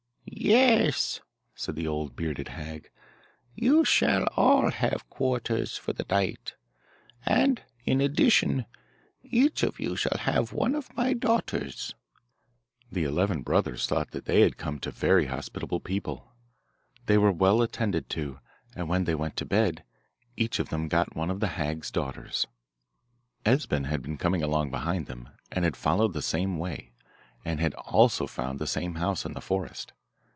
[0.33, 1.21] 'Yes,'
[1.53, 2.89] said the old, bearded hag,
[3.53, 6.55] 'you shall all have quarters for the night,
[7.25, 8.65] and, in addition,
[9.23, 11.93] each of you shall have one of my daughters.'
[12.91, 16.31] The eleven brothers thought that they had come to very hospitable people.
[17.05, 18.39] They were well attended to,
[18.75, 19.83] and when they went to bed,
[20.35, 22.47] each of them got one of the hag's daughters.
[23.45, 26.93] Esben had been coming along behind them, and had followed the same way,
[27.45, 29.93] and had also found the same house in the forest.